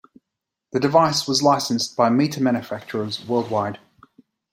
[0.71, 3.77] The device was licensed by meter manufacturers worldwide.